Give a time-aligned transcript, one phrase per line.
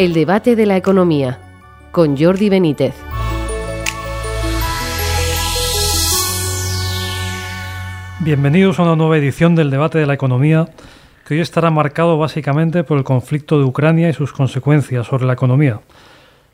[0.00, 1.38] El debate de la economía
[1.92, 2.94] con Jordi Benítez.
[8.20, 10.70] Bienvenidos a una nueva edición del debate de la economía
[11.26, 15.34] que hoy estará marcado básicamente por el conflicto de Ucrania y sus consecuencias sobre la
[15.34, 15.80] economía.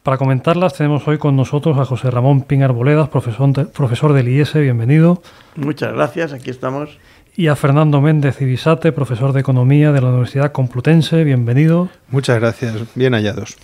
[0.02, 4.54] Para comentarlas tenemos hoy con nosotros a José Ramón Pinar Boledas, profesor, profesor del IES,
[4.54, 5.22] bienvenido.
[5.54, 6.98] Muchas gracias, aquí estamos.
[7.38, 11.90] Y a Fernando Méndez Ibisate, profesor de Economía de la Universidad Complutense, bienvenido.
[12.08, 13.58] Muchas gracias, bien hallados.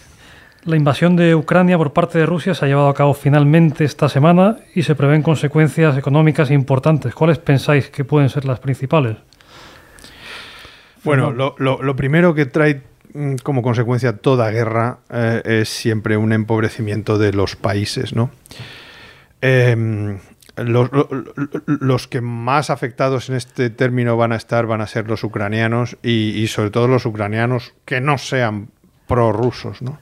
[0.65, 4.11] La invasión de Ucrania por parte de Rusia se ha llevado a cabo finalmente esta
[4.11, 7.15] semana y se prevén consecuencias económicas importantes.
[7.15, 9.17] ¿Cuáles pensáis que pueden ser las principales?
[11.03, 12.83] Bueno, lo, lo, lo primero que trae
[13.15, 18.31] mm, como consecuencia toda guerra eh, es siempre un empobrecimiento de los países, ¿no?
[19.41, 20.19] Eh,
[20.57, 25.97] los, que más afectados en este término van a estar van a ser los ucranianos
[26.03, 28.69] y, y sobre todo los ucranianos que no sean
[29.07, 29.99] prorrusos, ¿no?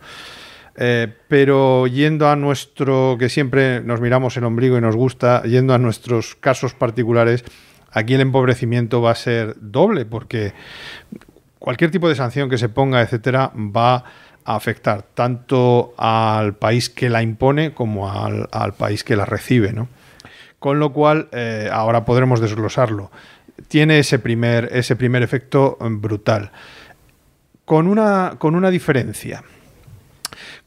[0.77, 5.75] Eh, pero yendo a nuestro, que siempre nos miramos el ombligo y nos gusta, yendo
[5.75, 7.45] a nuestros casos particulares,
[7.93, 10.55] aquí el empobrecimiento va a ser doble, porque
[11.59, 14.05] cualquier tipo de sanción que se ponga, etcétera, va
[14.45, 19.73] a afectar tanto al país que la impone como al, al país que la recibe,
[19.73, 19.89] ¿no?
[20.61, 23.11] Con lo cual, eh, ahora podremos desglosarlo.
[23.67, 26.53] Tiene ese primer, ese primer efecto brutal.
[27.65, 29.43] Con una, con una diferencia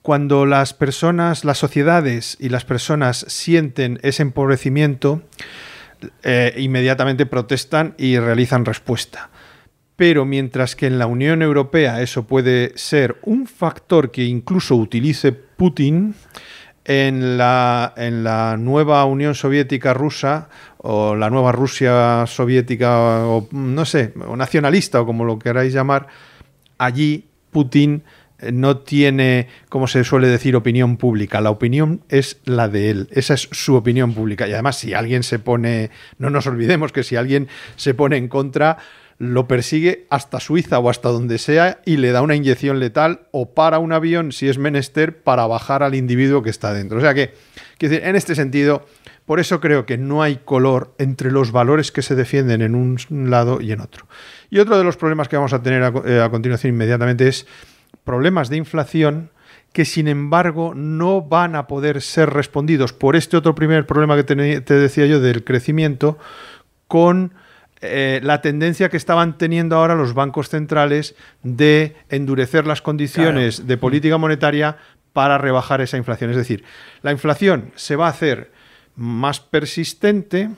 [0.03, 5.23] cuando las personas, las sociedades y las personas sienten ese empobrecimiento,
[6.23, 9.29] eh, inmediatamente protestan y realizan respuesta.
[9.95, 15.31] Pero mientras que en la Unión Europea eso puede ser un factor que incluso utilice
[15.31, 16.15] Putin,
[16.85, 23.85] en la, en la nueva Unión Soviética rusa o la nueva Rusia soviética o no
[23.85, 26.07] sé, o nacionalista o como lo queráis llamar,
[26.77, 28.03] allí Putin
[28.51, 31.39] no tiene, como se suele decir, opinión pública.
[31.39, 33.07] La opinión es la de él.
[33.11, 34.47] Esa es su opinión pública.
[34.47, 38.27] Y además, si alguien se pone, no nos olvidemos que si alguien se pone en
[38.27, 38.79] contra,
[39.17, 43.53] lo persigue hasta Suiza o hasta donde sea y le da una inyección letal o
[43.53, 46.97] para un avión, si es menester, para bajar al individuo que está dentro.
[46.97, 47.33] O sea que,
[47.79, 48.85] decir, en este sentido,
[49.25, 52.97] por eso creo que no hay color entre los valores que se defienden en un
[53.29, 54.07] lado y en otro.
[54.49, 57.47] Y otro de los problemas que vamos a tener a, eh, continuación inmediatamente es
[58.03, 59.29] problemas de inflación
[59.71, 64.23] que sin embargo no van a poder ser respondidos por este otro primer problema que
[64.23, 66.19] te, te decía yo del crecimiento
[66.87, 67.33] con
[67.83, 73.67] eh, la tendencia que estaban teniendo ahora los bancos centrales de endurecer las condiciones claro.
[73.67, 74.77] de política monetaria
[75.11, 76.31] para rebajar esa inflación.
[76.31, 76.63] Es decir,
[77.01, 78.51] la inflación se va a hacer
[78.95, 80.49] más persistente,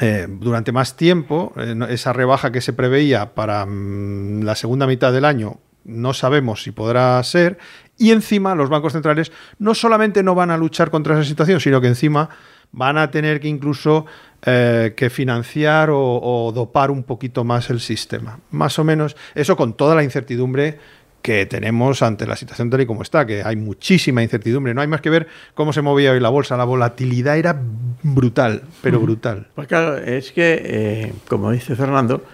[0.00, 5.12] eh, durante más tiempo, eh, esa rebaja que se preveía para mm, la segunda mitad
[5.12, 7.58] del año no sabemos si podrá ser,
[7.98, 11.80] y encima los bancos centrales no solamente no van a luchar contra esa situación, sino
[11.80, 12.30] que encima
[12.72, 14.06] van a tener que incluso
[14.44, 18.40] eh, que financiar o, o, dopar un poquito más el sistema.
[18.50, 20.78] Más o menos, eso con toda la incertidumbre
[21.22, 24.74] que tenemos ante la situación tal y como está, que hay muchísima incertidumbre.
[24.74, 26.56] No hay más que ver cómo se movía hoy la bolsa.
[26.56, 27.56] La volatilidad era
[28.02, 29.46] brutal, pero brutal.
[29.54, 32.24] Pues claro, es que, eh, como dice Fernando,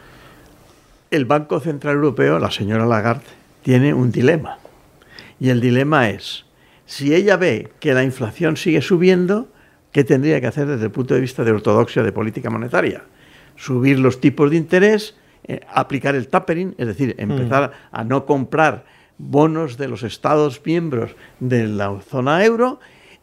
[1.10, 3.24] el Banco Central Europeo, la señora Lagarde,
[3.62, 4.58] tiene un dilema.
[5.38, 6.46] Y el dilema es,
[6.86, 9.48] si ella ve que la inflación sigue subiendo,
[9.98, 13.02] ¿qué tendría que hacer desde el punto de vista de ortodoxia de política monetaria?
[13.56, 17.96] Subir los tipos de interés, eh, aplicar el tapering, es decir, empezar mm.
[17.96, 18.84] a no comprar
[19.18, 22.78] bonos de los Estados miembros de la zona euro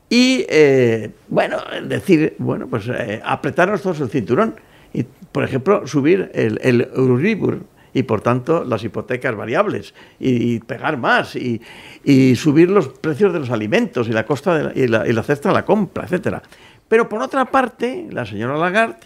[0.10, 4.56] y, eh, bueno, decir, bueno, pues eh, apretarnos todos el cinturón
[4.92, 7.60] y, por ejemplo, subir el, el Euribor,
[7.96, 11.62] y por tanto las hipotecas variables y, y pegar más y,
[12.04, 15.14] y, subir los precios de los alimentos y la costa de la, y, la, y
[15.14, 16.44] la cesta de la compra, etcétera.
[16.90, 19.00] Pero por otra parte, la señora Lagarde,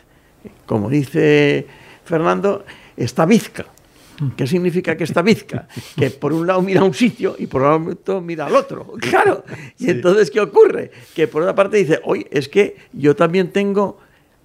[0.66, 1.68] como dice
[2.04, 2.66] Fernando,
[2.98, 3.66] está bizca.
[4.36, 5.68] ¿Qué significa que está bizca?
[5.96, 8.94] Que por un lado mira a un sitio y por otro mira al otro.
[9.00, 9.46] Claro.
[9.78, 10.92] Y entonces, ¿qué ocurre?
[11.16, 14.00] Que por una parte dice, oye, es que yo también tengo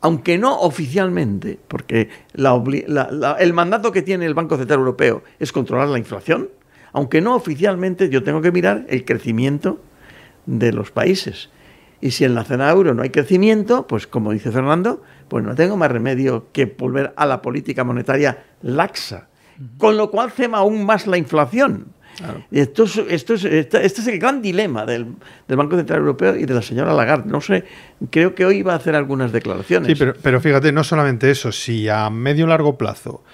[0.05, 5.23] aunque no oficialmente, porque la, la, la, el mandato que tiene el Banco Central Europeo
[5.39, 6.51] es controlar la inflación,
[6.93, 9.81] aunque no oficialmente yo tengo que mirar el crecimiento
[10.45, 11.49] de los países.
[12.03, 15.55] Y si en la zona euro no hay crecimiento, pues como dice Fernando, pues no
[15.55, 19.29] tengo más remedio que volver a la política monetaria laxa,
[19.79, 21.94] con lo cual cema aún más la inflación.
[22.17, 22.45] Claro.
[22.53, 25.07] Esto, es, esto, es, este, es el gran dilema del,
[25.49, 27.31] del, Banco Central Europeo y de la señora Lagarde.
[27.31, 27.65] No sé,
[28.11, 29.89] creo que hoy va a hacer algunas declaraciones.
[29.89, 33.25] Sí, pero, pero fíjate, no solamente eso, si a medio largo plazo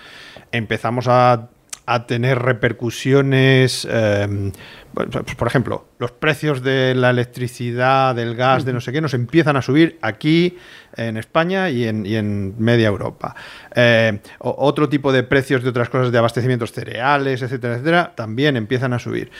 [0.53, 1.50] empezamos a,
[1.93, 4.53] a tener repercusiones, em,
[4.95, 9.13] pues, por ejemplo, los precios de la electricidad, del gas, de no sé qué, nos
[9.13, 10.57] empiezan a subir aquí
[10.97, 13.35] en España y en, media Europa.
[13.75, 18.93] Eh, otro tipo de precios de otras cosas de abastecimientos cereales, etcétera, etcétera, también empiezan
[18.93, 19.33] a subir.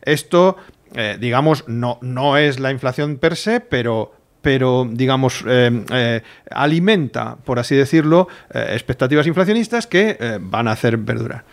[0.00, 0.56] Esto,
[0.94, 7.36] eh, digamos, no, no es la inflación per se, pero pero digamos, eh, eh, alimenta,
[7.36, 11.44] por así decirlo, eh, expectativas inflacionistas que van a hacer perdurar.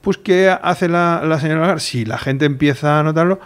[0.00, 1.80] Pues, ¿qué hace la, señora Lagarde?
[1.80, 3.40] Si la gente empieza a notarlo,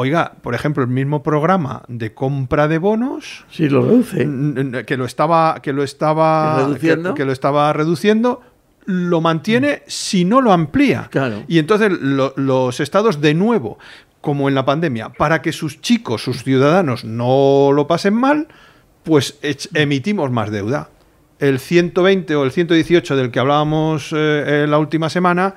[0.00, 3.44] Oiga, por ejemplo, el mismo programa de compra de bonos.
[3.50, 4.84] Sí, lo reduce.
[4.86, 7.14] Que lo estaba, que lo estaba reduciendo.
[7.14, 8.40] Que, lo estaba reduciendo,
[8.84, 11.08] lo mantiene si no lo amplía.
[11.10, 11.42] Claro.
[11.48, 13.78] Y entonces los estados de nuevo
[14.20, 18.46] como en la pandemia, para que sus chicos, sus ciudadanos no lo pasen mal,
[19.02, 19.38] pues
[19.74, 20.90] emitimos más deuda.
[21.40, 25.56] El 120 o el 118 del que hablábamos eh, la última semana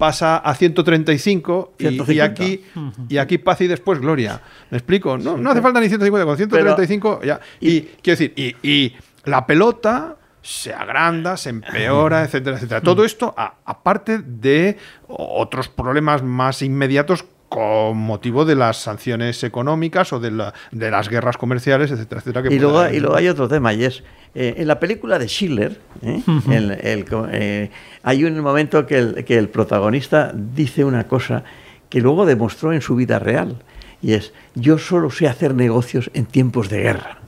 [0.00, 2.64] pasa a 135 y, aquí
[3.06, 4.40] y aquí paz y después gloria.
[4.70, 5.18] ¿Me explico?
[5.18, 7.38] No, no hace falta ni 150, con 135 ya.
[7.60, 8.32] Y, quiero decir,
[8.62, 8.94] y,
[9.26, 12.80] la pelota se agranda, se empeora, etcétera, etcétera.
[12.80, 20.20] Todo esto, aparte de otros problemas más inmediatos con motivo de las sanciones económicas o
[20.20, 22.48] de, las guerras comerciales, etcétera, etcétera.
[22.50, 26.22] y, luego, hay otro tema, y es, eh, en la película de Schiller, ¿eh?
[26.48, 27.70] Eh,
[28.02, 31.42] hay un momento que el, que el protagonista dice una cosa
[31.88, 33.56] que luego demostró en su vida real,
[34.00, 37.18] y es, yo solo sé hacer negocios en tiempos de guerra.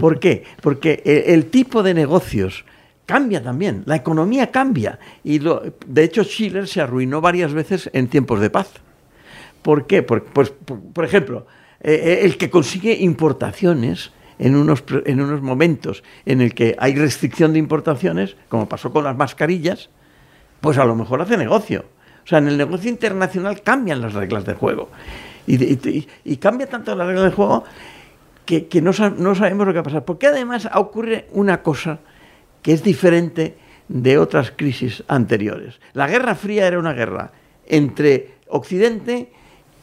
[0.00, 0.44] ¿Por qué?
[0.62, 2.64] Porque el, tipo de negocios
[3.06, 5.00] cambia también, la economía cambia.
[5.24, 8.68] Y de hecho, Schiller se arruinó varias veces en tiempos de paz.
[9.62, 10.02] ¿Por qué?
[10.02, 10.52] Por, pues,
[10.94, 11.46] por, ejemplo,
[11.80, 17.58] el que consigue importaciones en unos, en unos momentos en el que hay restricción de
[17.58, 19.90] importaciones, como pasó con las mascarillas,
[20.62, 21.84] pues a lo mejor hace negocio.
[22.24, 24.88] O sea, en el negocio internacional cambian las reglas de juego.
[25.46, 27.64] Y, cambia tanto la regla de juego
[28.46, 30.04] que, no, no, sabemos lo que va a pasar.
[30.06, 31.98] Porque además ocurre una cosa
[32.62, 33.58] que es diferente
[33.88, 35.80] de otras crisis anteriores.
[35.92, 37.32] La Guerra Fría era una guerra
[37.66, 39.32] entre Occidente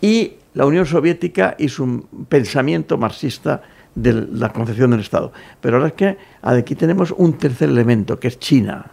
[0.01, 3.61] y la Unión Soviética y su pensamiento marxista
[3.97, 5.33] de la concepción del Estado.
[5.59, 8.91] Pero ahora es que aquí tenemos un tercer elemento, que es China.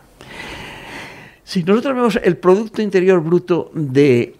[1.45, 4.35] Si nosotros vemos el Producto Interior Bruto de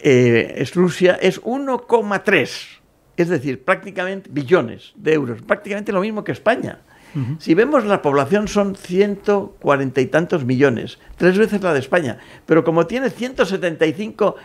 [0.00, 2.50] eh, Rusia, es 1,3,
[3.16, 6.80] es decir, prácticamente billones de euros, prácticamente lo mismo que España.
[7.38, 12.62] Si vemos la población son 140 y tantos millones, tres veces la de España, pero
[12.62, 14.36] como tiene 175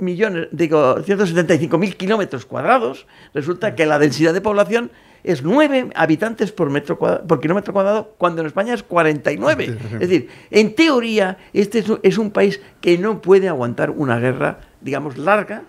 [0.00, 4.90] millones, digo, 175 mil kilómetros cuadrados, resulta que la densidad de población
[5.24, 9.78] es 9 habitantes por, metro por kilómetro cuadrado, cuando en España es 49.
[9.94, 15.18] Es decir, en teoría, este es un país que no puede aguantar una guerra, digamos,
[15.18, 15.62] larga,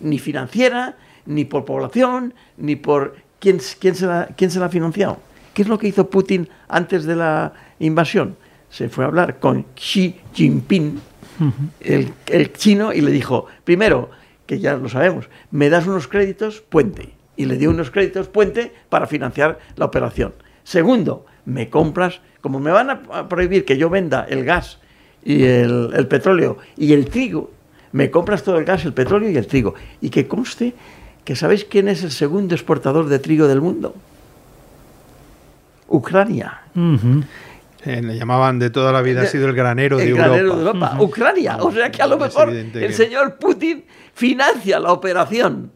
[0.00, 0.96] ni financiera,
[1.26, 5.18] ni por población, ni por quién, quién, se la, quién se la ha financiado.
[5.54, 8.36] ¿Qué es lo que hizo Putin antes de la invasión?
[8.70, 11.00] Se fue a hablar con Xi Jinping,
[11.80, 14.10] el, chino y le dijo, primero,
[14.46, 17.14] que ya lo sabemos, me das unos créditos puente.
[17.36, 20.34] Y le dio unos créditos puente para financiar la operación.
[20.64, 24.78] Segundo, me compras, como me van a prohibir que yo venda el gas
[25.24, 27.50] y el, petróleo y el trigo,
[27.92, 29.74] me compras todo el gas, el petróleo y el trigo.
[30.00, 30.74] Y que conste
[31.24, 33.94] que sabéis quién es el segundo exportador de trigo del mundo.
[35.88, 36.62] Ucrania.
[37.84, 40.96] Eh, le llamaban de toda la vida, ha sido el granero, de, Europa.
[41.00, 41.56] Ucrania.
[41.60, 45.72] O sea que a lo mejor el señor Putin financia la operación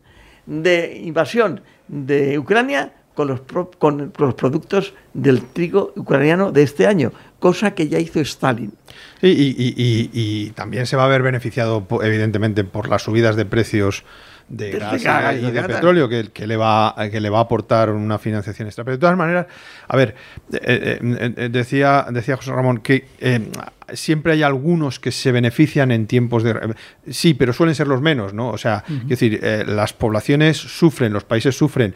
[0.46, 3.40] de invasión de Ucrania con los,
[3.78, 8.73] con los productos del trigo ucraniano de este año, cosa que ya hizo Stalin.
[9.23, 14.04] y también se va a ver beneficiado, evidentemente, por las subidas de precios
[14.49, 18.19] de gas y de petróleo que, que, le va, que le va a aportar una
[18.19, 18.85] financiación extra.
[18.85, 19.47] Pero de todas maneras,
[19.89, 20.15] a ver,
[20.53, 23.07] eh, eh, eh, decía, decía José Ramón que
[23.93, 26.75] siempre hay algunos que se benefician en tiempos de...
[27.11, 28.49] Sí, pero suelen ser los menos, ¿no?
[28.49, 31.95] O sea, es decir, las poblaciones sufren, los países sufren.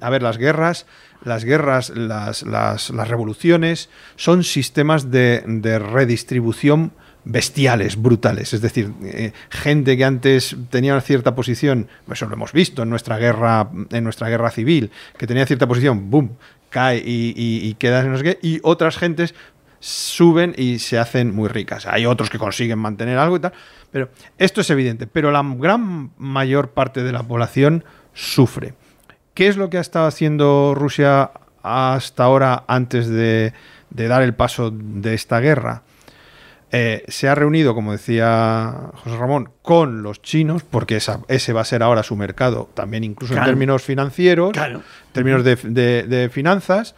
[0.00, 0.86] a ver, las guerras
[1.24, 6.92] las guerras, las, las, las, revoluciones son sistemas de, de redistribución
[7.24, 8.52] bestiales, brutales.
[8.52, 13.18] Es decir, eh, gente que antes tenía cierta posición, eso lo hemos visto en nuestra
[13.18, 16.36] guerra, en nuestra guerra civil, que tenía cierta posición, boom,
[16.70, 19.34] cae y, queda en no sé qué, y otras gentes
[19.80, 21.86] suben y se hacen muy ricas.
[21.86, 23.52] Hay otros que consiguen mantener algo y tal,
[23.90, 25.06] pero esto es evidente.
[25.06, 28.74] Pero la gran mayor parte de la población sufre.
[29.34, 33.52] ¿Qué es lo que ha estado haciendo Rusia hasta ahora antes de
[33.90, 35.82] dar el paso de esta guerra?
[36.70, 41.64] Eh, se ha reunido, como decía José Ramón, con los chinos, porque ese va a
[41.64, 46.94] ser ahora su mercado, también incluso en términos financieros, en términos de, finanzas,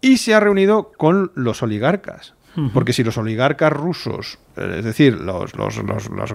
[0.00, 2.34] y se ha reunido con los oligarcas.
[2.74, 5.52] Porque si los oligarcas rusos, eh, es decir, los,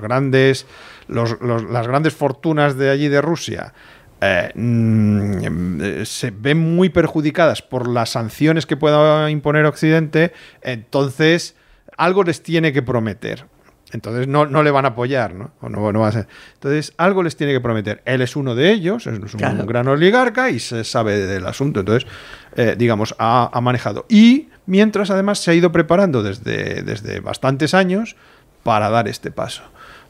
[0.02, 0.66] grandes,
[1.10, 3.74] las grandes fortunas de allí de Rusia,
[4.22, 11.58] eh, mm, se ven muy perjudicadas por las sanciones que pueda imponer Occidente, entonces
[11.98, 13.46] algo les tiene que prometer.
[13.92, 15.52] Entonces no, le van a apoyar, ¿no?
[15.62, 16.28] O no, va a ser.
[16.56, 18.02] Entonces algo les tiene que prometer.
[18.06, 21.82] Él es uno de ellos, es un gran oligarca y se sabe del asunto.
[21.82, 22.10] Entonces,
[22.56, 24.06] eh, digamos, ha, ha, manejado.
[24.10, 28.16] Y mientras además se ha ido preparando desde, desde bastantes años
[28.64, 29.64] para dar este paso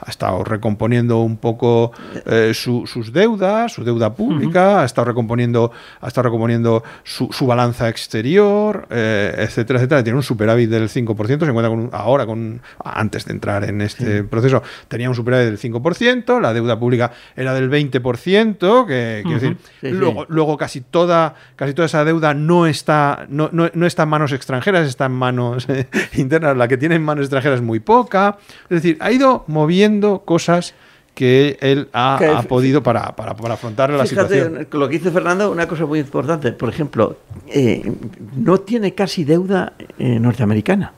[0.05, 1.91] ha estado recomponiendo un poco
[2.25, 8.87] eh, sus deudas, su deuda pública, ha estado recomponiendo, ha estado recomponiendo su, balanza exterior,
[8.89, 10.03] eh, etcétera, etcétera.
[10.03, 14.23] Tiene un superávit del 5%, se encuentra con ahora, con antes de entrar en este
[14.23, 19.57] proceso, tenía un superávit del 5%, la deuda pública era del 20%, que quiero decir,
[19.81, 24.33] luego, luego casi toda, casi toda esa deuda no está, no, no, está en manos
[24.33, 25.67] extranjeras, está en manos
[26.15, 26.57] internas.
[26.57, 28.37] La que tiene en manos extranjeras es muy poca.
[28.63, 29.92] Es decir, ha ido moviendo
[30.25, 30.73] cosas
[31.13, 34.67] que él ha, podido para, para, afrontar la situación.
[34.71, 37.91] Lo que dice Fernando, una cosa muy importante, por ejemplo, eh,
[38.35, 40.93] no tiene casi deuda eh, norteamericana.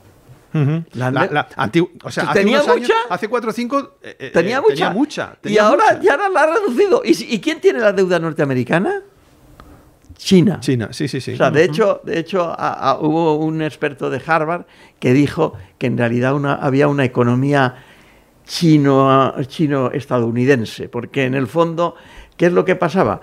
[0.54, 2.94] o sea, ¿Tenía mucha?
[3.10, 4.62] hace 4 o 5 eh, tenía,
[4.92, 5.38] mucha.
[5.44, 7.02] y ahora ya la ha reducido.
[7.04, 9.02] ¿Y, quién tiene la deuda norteamericana?
[10.18, 10.62] China.
[10.62, 11.34] China, sí, sí, sí.
[11.34, 12.56] O sea, de hecho, de hecho
[13.02, 14.66] hubo un experto de Harvard
[14.98, 17.76] que dijo que en realidad una, había una economía
[18.46, 21.96] chino, chino estadounidense, porque en el fondo,
[22.38, 23.22] ¿qué es lo que pasaba?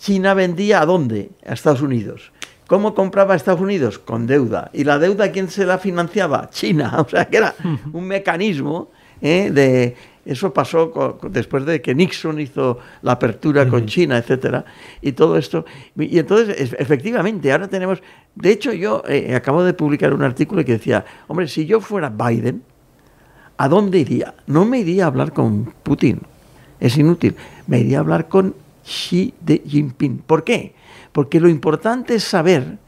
[0.00, 1.30] China vendía a dónde?
[1.46, 2.32] A Estados Unidos.
[2.66, 3.98] ¿Cómo compraba a Estados Unidos?
[3.98, 4.70] Con deuda.
[4.72, 6.48] ¿Y la deuda quién se la financiaba?
[6.50, 6.96] China.
[7.06, 7.54] O sea, que era
[7.92, 8.90] un mecanismo
[9.20, 9.50] ¿eh?
[9.52, 9.96] de...
[10.24, 14.64] Eso pasó después de que Nixon hizo la apertura con China, etcétera,
[15.00, 15.64] y todo esto.
[15.96, 18.00] Y entonces, efectivamente, ahora tenemos.
[18.36, 22.08] De hecho, yo eh, acabo de publicar un artículo que decía, hombre, si yo fuera
[22.08, 22.62] Biden,
[23.62, 24.34] ¿A dónde iría?
[24.48, 26.18] No me iría a hablar con Putin,
[26.80, 27.36] es inútil.
[27.68, 30.18] Me iría a hablar con Xi Jinping.
[30.18, 30.74] ¿Por qué?
[31.12, 32.78] Porque lo importante es saber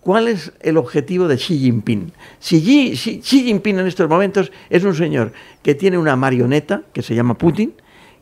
[0.00, 2.12] cuál es el objetivo de Xi Jinping.
[2.38, 2.62] Si
[2.96, 7.36] Xi, Jinping en estos momentos es un señor que tiene una marioneta que se llama
[7.36, 7.74] Putin,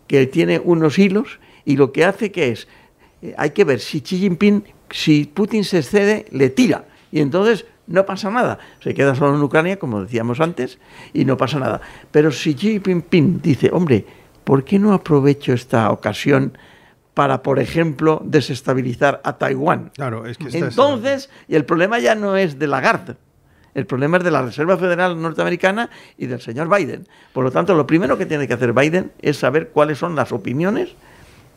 [0.09, 2.67] que tiene unos hilos y lo que hace que es,
[3.23, 6.89] eh, hay que ver si Xi Jinping, si Putin se excede, le tira.
[7.13, 8.59] Y entonces no pasa nada.
[8.81, 10.79] Se queda solo en Ucrania, como decíamos antes,
[11.13, 11.81] y no pasa nada.
[12.11, 14.07] Pero si Xi Jinping dice, hombre,
[14.45, 16.57] ¿por qué no aprovecho esta ocasión
[17.15, 19.91] para, por ejemplo, desestabilizar a Taiwán?
[19.95, 23.17] Claro, es que Entonces, y el problema ya no es de Lagarde,
[23.75, 27.07] el problema es de la Reserva Federal Norteamericana y del señor Biden.
[27.33, 30.31] Por lo tanto, lo primero que tiene que hacer Biden es saber cuáles son las
[30.33, 30.95] opiniones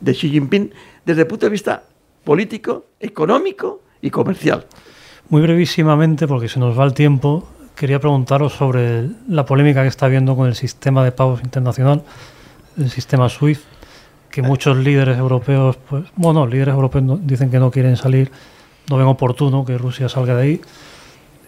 [0.00, 0.72] de Xi Jinping
[1.04, 1.84] desde el punto de vista
[2.24, 4.66] político, económico y comercial.
[5.30, 10.06] Muy brevísimamente, porque se nos va el tiempo, quería preguntaros sobre la polémica que está
[10.06, 12.02] habiendo con el sistema de pagos internacional,
[12.78, 13.62] el sistema SWIFT,
[14.30, 18.32] que muchos líderes europeos, pues, bueno, líderes europeos dicen que no quieren salir,
[18.88, 20.60] no ven oportuno que Rusia salga de ahí.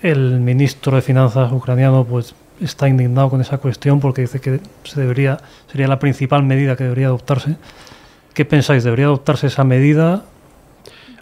[0.03, 5.01] El ministro de Finanzas ucraniano, pues, está indignado con esa cuestión porque dice que se
[5.01, 5.39] debería,
[5.73, 7.57] sería la principal medida que debería adoptarse.
[8.35, 8.85] ¿Qué pensáis?
[8.85, 10.25] ¿Debería adoptarse esa medida?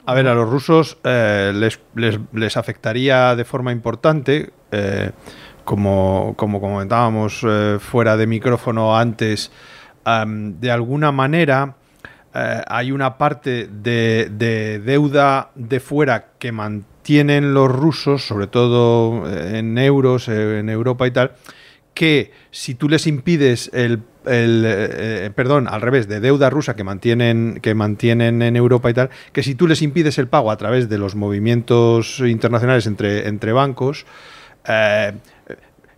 [0.09, 5.11] A ver, a los rusos eh, les, afectaría de forma importante, eh,
[5.67, 9.53] como, como, comentábamos eh, fuera de micrófono antes,
[10.07, 11.77] de alguna manera
[12.33, 20.29] hay una parte de, deuda de fuera que mantienen los rusos, sobre todo en euros,
[20.29, 21.33] en Europa y tal,
[21.93, 26.85] que si tú les impides el, eh, eh, perdón, al revés, de deuda rusa que
[26.85, 30.57] mantienen, que mantienen en Europa y tal, que si tú les impides el pago a
[30.57, 34.07] través de los movimientos internacionales entre, entre bancos,
[34.67, 35.13] eh,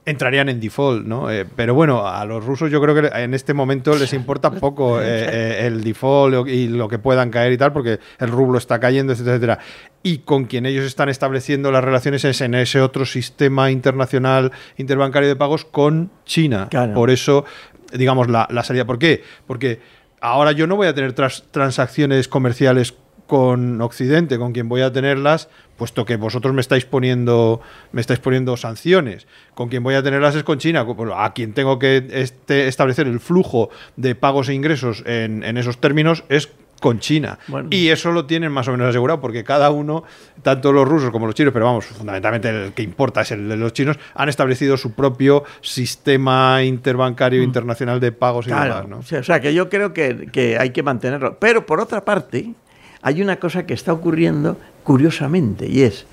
[0.06, 1.30] entrarían en default, ¿no?
[1.30, 5.00] Eh, pero bueno, a los rusos yo creo que en este momento les importa poco
[5.00, 8.80] eh, eh, el default y lo que puedan caer y tal, porque el rublo está
[8.80, 9.58] cayendo, etcétera, etcétera.
[10.02, 15.28] Y con quien ellos están estableciendo las relaciones es en ese otro sistema internacional interbancario
[15.28, 16.68] de pagos con China.
[16.94, 17.44] Por eso,
[17.92, 18.84] digamos, la, salida.
[18.84, 19.22] ¿Por qué?
[19.46, 19.80] Porque
[20.20, 22.94] ahora yo no voy a tener transacciones comerciales
[23.30, 27.60] con Occidente, con quien voy a tenerlas, puesto que vosotros me estáis poniendo,
[27.92, 29.28] me estáis poniendo sanciones.
[29.54, 33.20] Con quien voy a tenerlas es con China, a quien tengo que este, establecer el
[33.20, 36.48] flujo de pagos e ingresos en, esos términos es
[36.80, 37.38] con China.
[37.70, 40.02] Y eso lo tienen más o menos asegurado porque cada uno,
[40.42, 43.56] tanto los rusos como los chinos, pero vamos, fundamentalmente el que importa es el de
[43.56, 47.44] los chinos, han establecido su propio sistema interbancario mm.
[47.44, 48.88] internacional de pagos y demás.
[48.88, 48.98] ¿no?
[48.98, 51.38] O sea, que yo creo que, que hay que mantenerlo.
[51.38, 52.54] Pero por otra parte,
[53.02, 56.06] hay una cosa que está ocurriendo curiosamente y es,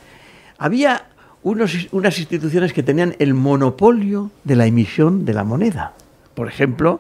[0.58, 1.06] había
[1.44, 5.94] unos, unas instituciones que tenían el monopolio de la emisión de la moneda.
[6.36, 7.00] Por ejemplo,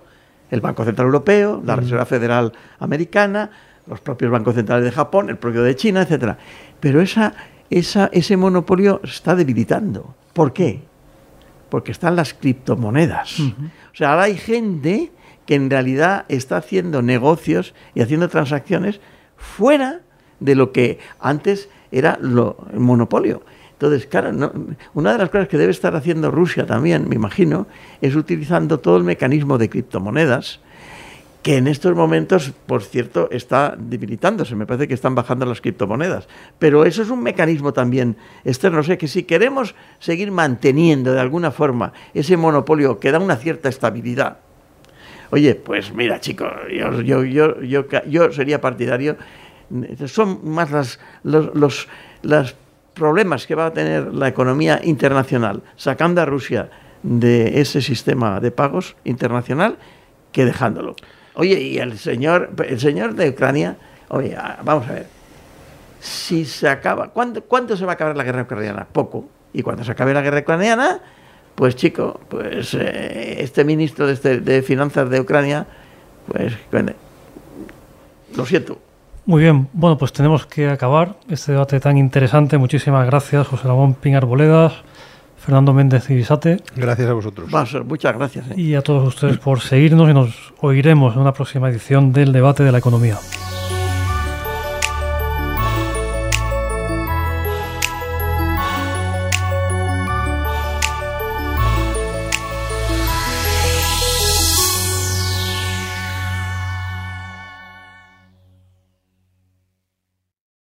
[0.51, 3.51] el Banco Central Europeo, la Reserva Federal Americana,
[3.87, 6.37] los propios bancos centrales de Japón, el propio de China, etcétera.
[6.79, 7.33] Pero esa,
[7.69, 10.15] esa, ese monopolio se está debilitando.
[10.33, 10.81] ¿Por qué?
[11.69, 13.39] Porque están las criptomonedas.
[13.39, 15.11] O sea, ahora hay gente
[15.45, 18.99] que en realidad está haciendo negocios y haciendo transacciones
[19.37, 20.01] fuera
[20.39, 23.41] de lo que antes era lo, el monopolio.
[23.77, 24.31] Entonces, claro,
[24.95, 27.67] una de las cosas que debe estar haciendo Rusia también, me imagino,
[28.01, 30.59] es utilizando todo el mecanismo de criptomonedas,
[31.43, 34.55] que en estos momentos, por cierto, está debilitándose.
[34.55, 36.27] Me parece que están bajando las criptomonedas.
[36.57, 38.79] Pero eso es un mecanismo también externo.
[38.79, 43.35] O sea, que si queremos seguir manteniendo de alguna forma ese monopolio que da una
[43.35, 44.39] cierta estabilidad,
[45.29, 49.17] oye, pues mira, chicos, yo, yo, yo, yo, sería partidario.
[50.07, 51.87] Son más las, los
[52.23, 52.55] las
[52.97, 56.69] problemas que va a tener la economía internacional sacando a Rusia
[57.03, 59.77] de ese sistema de pagos internacional
[60.31, 60.95] que dejándolo.
[61.35, 63.77] Oye, y el señor, el señor de Ucrania,
[64.09, 65.07] oye, ah, vamos a ver,
[65.99, 68.87] si se acaba, ¿cuándo, ¿cuándo se va a acabar la guerra ucraniana?
[68.91, 69.29] Poco.
[69.53, 70.99] Y cuando se acabe la guerra ucraniana,
[71.55, 75.65] pues chico, pues eh, este ministro de, este, de Finanzas de Ucrania,
[76.27, 76.53] pues
[78.35, 78.79] lo siento,
[79.27, 82.57] muy bien, bueno, pues tenemos que acabar este debate tan interesante.
[82.57, 84.73] Muchísimas gracias, José Ramón Pinar Boledas,
[85.37, 86.63] Fernando Méndez Ibisate.
[86.77, 87.49] Gracias a vosotros.
[87.85, 88.49] muchas gracias.
[88.51, 88.53] ¿eh?
[88.55, 92.63] Y a todos ustedes por seguirnos y nos oiremos en una próxima edición del debate
[92.63, 93.17] de la economía.